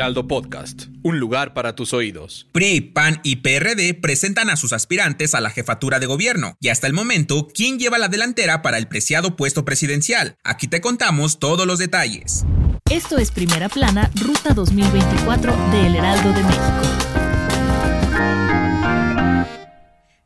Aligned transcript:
Heraldo 0.00 0.26
Podcast, 0.26 0.84
un 1.02 1.20
lugar 1.20 1.52
para 1.52 1.74
tus 1.74 1.92
oídos. 1.92 2.48
PRI, 2.52 2.80
PAN 2.80 3.20
y 3.22 3.36
PRD 3.36 3.92
presentan 3.92 4.48
a 4.48 4.56
sus 4.56 4.72
aspirantes 4.72 5.34
a 5.34 5.42
la 5.42 5.50
jefatura 5.50 5.98
de 5.98 6.06
gobierno 6.06 6.56
y 6.58 6.70
hasta 6.70 6.86
el 6.86 6.94
momento, 6.94 7.48
¿quién 7.54 7.78
lleva 7.78 7.98
la 7.98 8.08
delantera 8.08 8.62
para 8.62 8.78
el 8.78 8.88
preciado 8.88 9.36
puesto 9.36 9.66
presidencial? 9.66 10.36
Aquí 10.42 10.68
te 10.68 10.80
contamos 10.80 11.38
todos 11.38 11.66
los 11.66 11.78
detalles. 11.78 12.46
Esto 12.90 13.18
es 13.18 13.30
Primera 13.30 13.68
Plana, 13.68 14.10
Ruta 14.14 14.54
2024 14.54 15.54
de 15.70 15.86
El 15.88 15.96
Heraldo 15.96 16.32
de 16.32 16.44
México. 16.44 17.19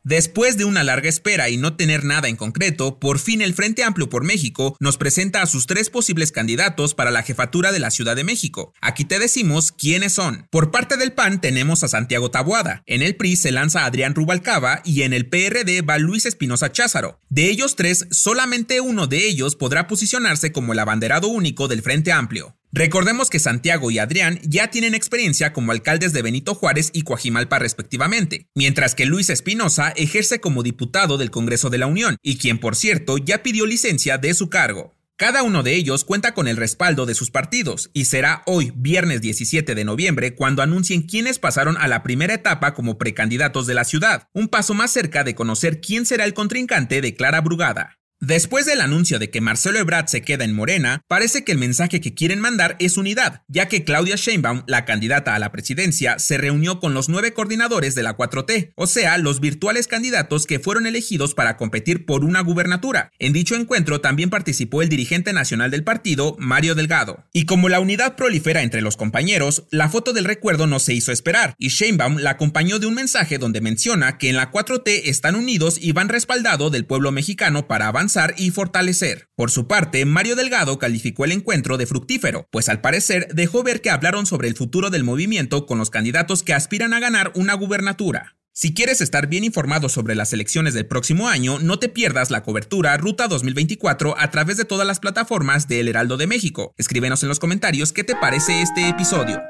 Después 0.05 0.55
de 0.55 0.65
una 0.65 0.83
larga 0.83 1.09
espera 1.09 1.49
y 1.49 1.57
no 1.57 1.75
tener 1.75 2.03
nada 2.03 2.27
en 2.27 2.35
concreto, 2.35 2.99
por 2.99 3.17
fin 3.17 3.41
el 3.41 3.55
Frente 3.55 3.83
Amplio 3.83 4.07
por 4.07 4.23
México 4.23 4.77
nos 4.79 4.97
presenta 4.97 5.41
a 5.41 5.47
sus 5.47 5.65
tres 5.65 5.89
posibles 5.89 6.31
candidatos 6.31 6.93
para 6.93 7.09
la 7.09 7.23
jefatura 7.23 7.71
de 7.71 7.79
la 7.79 7.89
Ciudad 7.89 8.15
de 8.15 8.23
México. 8.23 8.71
Aquí 8.81 9.03
te 9.03 9.17
decimos 9.17 9.71
quiénes 9.71 10.13
son. 10.13 10.47
Por 10.51 10.69
parte 10.69 10.97
del 10.97 11.13
PAN 11.13 11.41
tenemos 11.41 11.81
a 11.81 11.87
Santiago 11.87 12.29
Tabuada, 12.29 12.83
en 12.85 13.01
el 13.01 13.15
PRI 13.15 13.35
se 13.35 13.51
lanza 13.51 13.85
Adrián 13.85 14.13
Rubalcaba 14.13 14.83
y 14.85 15.01
en 15.01 15.11
el 15.11 15.27
PRD 15.27 15.81
va 15.81 15.97
Luis 15.97 16.27
Espinosa 16.27 16.71
Cházaro. 16.71 17.19
De 17.29 17.49
ellos 17.49 17.75
tres, 17.75 18.05
solamente 18.11 18.81
uno 18.81 19.07
de 19.07 19.25
ellos 19.25 19.55
podrá 19.55 19.87
posicionarse 19.87 20.51
como 20.51 20.73
el 20.73 20.79
abanderado 20.79 21.29
único 21.29 21.67
del 21.67 21.81
Frente 21.81 22.11
Amplio. 22.11 22.55
Recordemos 22.77 23.29
que 23.29 23.39
Santiago 23.39 23.89
y 23.89 23.99
Adrián 23.99 24.37
ya 24.43 24.69
tienen 24.69 24.95
experiencia 24.95 25.53
como 25.53 25.71
alcaldes 25.71 26.11
de 26.11 26.21
Benito 26.21 26.53
Juárez 26.55 26.89
y 26.91 27.03
Coajimalpa 27.03 27.57
respectivamente, 27.57 28.49
mientras 28.53 28.95
que 28.95 29.05
Luis 29.05 29.29
Espinosa 29.29 29.93
ejerce 29.95 30.41
como 30.41 30.61
diputado 30.61 31.17
del 31.17 31.31
Congreso 31.31 31.69
de 31.69 31.77
la 31.77 31.87
Unión 31.87 32.17
y 32.21 32.37
quien 32.37 32.59
por 32.59 32.75
cierto 32.75 33.17
ya 33.17 33.43
pidió 33.43 33.65
licencia 33.65 34.17
de 34.17 34.33
su 34.33 34.49
cargo. 34.49 34.93
Cada 35.15 35.41
uno 35.41 35.63
de 35.63 35.73
ellos 35.73 36.03
cuenta 36.03 36.33
con 36.33 36.49
el 36.49 36.57
respaldo 36.57 37.05
de 37.05 37.15
sus 37.15 37.31
partidos 37.31 37.91
y 37.93 38.05
será 38.05 38.43
hoy, 38.45 38.73
viernes 38.75 39.21
17 39.21 39.73
de 39.73 39.85
noviembre, 39.85 40.35
cuando 40.35 40.61
anuncien 40.61 41.03
quiénes 41.03 41.39
pasaron 41.39 41.77
a 41.77 41.87
la 41.87 42.03
primera 42.03 42.33
etapa 42.33 42.73
como 42.73 42.97
precandidatos 42.97 43.67
de 43.67 43.73
la 43.73 43.85
ciudad, 43.85 44.27
un 44.33 44.49
paso 44.49 44.73
más 44.73 44.91
cerca 44.91 45.23
de 45.23 45.33
conocer 45.33 45.79
quién 45.79 46.05
será 46.05 46.25
el 46.25 46.33
contrincante 46.33 46.99
de 46.99 47.15
Clara 47.15 47.39
Brugada. 47.39 47.99
Después 48.21 48.65
del 48.65 48.79
anuncio 48.79 49.19
de 49.19 49.29
que 49.29 49.41
Marcelo 49.41 49.77
Ebrard 49.77 50.07
se 50.07 50.21
queda 50.21 50.45
en 50.45 50.55
Morena, 50.55 51.01
parece 51.09 51.43
que 51.43 51.51
el 51.51 51.57
mensaje 51.57 51.99
que 51.99 52.13
quieren 52.13 52.39
mandar 52.39 52.77
es 52.79 52.95
unidad, 52.95 53.43
ya 53.49 53.67
que 53.67 53.83
Claudia 53.83 54.15
Sheinbaum, 54.15 54.63
la 54.67 54.85
candidata 54.85 55.35
a 55.35 55.39
la 55.39 55.51
presidencia, 55.51 56.17
se 56.17 56.37
reunió 56.37 56.79
con 56.79 56.93
los 56.93 57.09
nueve 57.09 57.33
coordinadores 57.33 57.93
de 57.93 58.03
la 58.03 58.15
4T, 58.15 58.71
o 58.77 58.87
sea, 58.87 59.17
los 59.17 59.41
virtuales 59.41 59.87
candidatos 59.87 60.45
que 60.47 60.59
fueron 60.59 60.87
elegidos 60.87 61.33
para 61.33 61.57
competir 61.57 62.05
por 62.05 62.23
una 62.23 62.39
gubernatura. 62.39 63.11
En 63.19 63.33
dicho 63.33 63.53
encuentro 63.53 63.99
también 63.99 64.29
participó 64.29 64.81
el 64.81 64.87
dirigente 64.87 65.33
nacional 65.33 65.69
del 65.69 65.83
partido, 65.83 66.37
Mario 66.39 66.73
Delgado. 66.73 67.25
Y 67.33 67.45
como 67.45 67.67
la 67.67 67.81
unidad 67.81 68.15
prolifera 68.15 68.61
entre 68.61 68.81
los 68.81 68.95
compañeros, 68.95 69.65
la 69.71 69.89
foto 69.89 70.13
del 70.13 70.23
recuerdo 70.23 70.67
no 70.67 70.79
se 70.79 70.93
hizo 70.93 71.11
esperar, 71.11 71.53
y 71.57 71.67
Sheinbaum 71.67 72.19
la 72.19 72.31
acompañó 72.31 72.79
de 72.79 72.87
un 72.87 72.95
mensaje 72.95 73.39
donde 73.39 73.59
menciona 73.59 74.17
que 74.17 74.29
en 74.29 74.37
la 74.37 74.53
4T 74.53 75.01
están 75.03 75.35
unidos 75.35 75.77
y 75.81 75.91
van 75.91 76.07
respaldado 76.07 76.69
del 76.69 76.85
pueblo 76.85 77.11
mexicano 77.11 77.67
para 77.67 77.87
avanzar 77.87 78.04
y 78.37 78.51
fortalecer. 78.51 79.29
Por 79.35 79.51
su 79.51 79.67
parte, 79.67 80.05
Mario 80.05 80.35
Delgado 80.35 80.79
calificó 80.79 81.25
el 81.25 81.31
encuentro 81.31 81.77
de 81.77 81.85
fructífero, 81.85 82.47
pues 82.51 82.69
al 82.69 82.81
parecer 82.81 83.27
dejó 83.33 83.63
ver 83.63 83.81
que 83.81 83.89
hablaron 83.89 84.25
sobre 84.25 84.47
el 84.47 84.55
futuro 84.55 84.89
del 84.89 85.03
movimiento 85.03 85.65
con 85.65 85.77
los 85.77 85.89
candidatos 85.89 86.43
que 86.43 86.53
aspiran 86.53 86.93
a 86.93 86.99
ganar 86.99 87.31
una 87.35 87.53
gubernatura. 87.53 88.35
Si 88.53 88.73
quieres 88.73 89.01
estar 89.01 89.27
bien 89.27 89.43
informado 89.43 89.89
sobre 89.89 90.15
las 90.15 90.31
elecciones 90.31 90.73
del 90.73 90.87
próximo 90.87 91.27
año, 91.27 91.59
no 91.59 91.77
te 91.77 91.89
pierdas 91.89 92.31
la 92.31 92.41
cobertura 92.41 92.95
Ruta 92.95 93.27
2024 93.27 94.15
a 94.17 94.31
través 94.31 94.55
de 94.55 94.63
todas 94.63 94.87
las 94.87 95.01
plataformas 95.01 95.67
de 95.67 95.81
El 95.81 95.89
Heraldo 95.89 96.15
de 96.15 96.27
México. 96.27 96.73
Escríbenos 96.77 97.21
en 97.23 97.29
los 97.29 97.39
comentarios 97.39 97.91
qué 97.91 98.05
te 98.05 98.15
parece 98.15 98.61
este 98.61 98.87
episodio. 98.87 99.41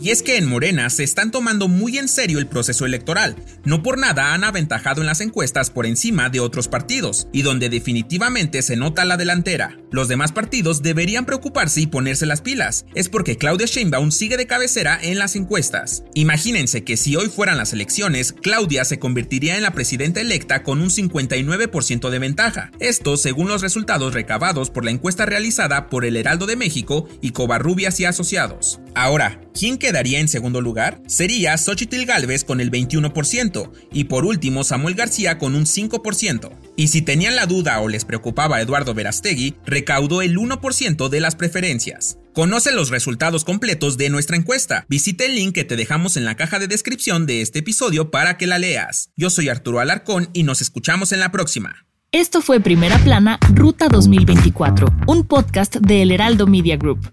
Y 0.00 0.10
es 0.10 0.22
que 0.22 0.36
en 0.36 0.46
Morena 0.46 0.90
se 0.90 1.02
están 1.04 1.30
tomando 1.30 1.68
muy 1.68 1.98
en 1.98 2.08
serio 2.08 2.38
el 2.38 2.46
proceso 2.46 2.86
electoral. 2.86 3.36
No 3.64 3.82
por 3.82 3.98
nada 3.98 4.32
han 4.32 4.44
aventajado 4.44 5.00
en 5.00 5.06
las 5.06 5.20
encuestas 5.20 5.70
por 5.70 5.86
encima 5.86 6.30
de 6.30 6.40
otros 6.40 6.68
partidos, 6.68 7.28
y 7.32 7.42
donde 7.42 7.68
definitivamente 7.68 8.62
se 8.62 8.76
nota 8.76 9.04
la 9.04 9.16
delantera. 9.16 9.76
Los 9.90 10.08
demás 10.08 10.32
partidos 10.32 10.82
deberían 10.82 11.24
preocuparse 11.24 11.80
y 11.80 11.86
ponerse 11.86 12.26
las 12.26 12.42
pilas. 12.42 12.86
Es 12.94 13.08
porque 13.08 13.36
Claudia 13.36 13.66
Sheinbaum 13.66 14.10
sigue 14.10 14.36
de 14.36 14.46
cabecera 14.46 14.98
en 15.00 15.18
las 15.18 15.34
encuestas. 15.34 16.04
Imagínense 16.14 16.84
que 16.84 16.96
si 16.96 17.16
hoy 17.16 17.28
fueran 17.28 17.56
las 17.56 17.72
elecciones, 17.72 18.32
Claudia 18.32 18.84
se 18.84 18.98
convertiría 18.98 19.56
en 19.56 19.62
la 19.62 19.72
presidenta 19.72 20.20
electa 20.20 20.62
con 20.62 20.80
un 20.80 20.90
59% 20.90 22.10
de 22.10 22.18
ventaja. 22.18 22.70
Esto 22.78 23.16
según 23.16 23.48
los 23.48 23.62
resultados 23.62 24.14
recabados 24.14 24.70
por 24.70 24.84
la 24.84 24.90
encuesta 24.90 25.26
realizada 25.26 25.88
por 25.88 26.04
el 26.04 26.16
Heraldo 26.16 26.46
de 26.46 26.56
México 26.56 27.08
y 27.20 27.30
Covarrubias 27.30 27.98
y 28.00 28.04
Asociados. 28.04 28.80
Ahora, 28.98 29.40
¿quién 29.54 29.78
quedaría 29.78 30.18
en 30.18 30.26
segundo 30.26 30.60
lugar? 30.60 31.00
Sería 31.06 31.56
Xochitl 31.56 32.04
Galvez 32.04 32.42
con 32.42 32.60
el 32.60 32.72
21% 32.72 33.70
y 33.92 34.04
por 34.04 34.24
último 34.24 34.64
Samuel 34.64 34.96
García 34.96 35.38
con 35.38 35.54
un 35.54 35.66
5%. 35.66 36.50
Y 36.74 36.88
si 36.88 37.02
tenían 37.02 37.36
la 37.36 37.46
duda 37.46 37.78
o 37.78 37.86
les 37.86 38.04
preocupaba 38.04 38.60
Eduardo 38.60 38.94
Verastegui, 38.94 39.54
recaudó 39.64 40.20
el 40.20 40.36
1% 40.36 41.08
de 41.10 41.20
las 41.20 41.36
preferencias. 41.36 42.18
Conoce 42.34 42.72
los 42.72 42.90
resultados 42.90 43.44
completos 43.44 43.98
de 43.98 44.10
nuestra 44.10 44.36
encuesta. 44.36 44.84
Visita 44.88 45.24
el 45.24 45.36
link 45.36 45.54
que 45.54 45.62
te 45.62 45.76
dejamos 45.76 46.16
en 46.16 46.24
la 46.24 46.34
caja 46.34 46.58
de 46.58 46.66
descripción 46.66 47.24
de 47.24 47.40
este 47.40 47.60
episodio 47.60 48.10
para 48.10 48.36
que 48.36 48.48
la 48.48 48.58
leas. 48.58 49.10
Yo 49.16 49.30
soy 49.30 49.48
Arturo 49.48 49.78
Alarcón 49.78 50.28
y 50.32 50.42
nos 50.42 50.60
escuchamos 50.60 51.12
en 51.12 51.20
la 51.20 51.30
próxima. 51.30 51.86
Esto 52.10 52.42
fue 52.42 52.58
Primera 52.58 52.98
Plana, 52.98 53.38
Ruta 53.54 53.86
2024, 53.88 54.88
un 55.06 55.24
podcast 55.24 55.76
de 55.76 56.02
El 56.02 56.10
Heraldo 56.10 56.48
Media 56.48 56.76
Group. 56.76 57.12